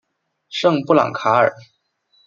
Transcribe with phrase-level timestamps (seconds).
[0.49, 1.53] 圣布朗卡尔。